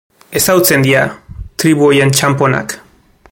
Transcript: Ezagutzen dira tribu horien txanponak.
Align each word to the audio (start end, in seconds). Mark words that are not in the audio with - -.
Ezagutzen 0.39 0.85
dira 0.87 1.03
tribu 1.65 1.87
horien 1.91 2.17
txanponak. 2.21 2.77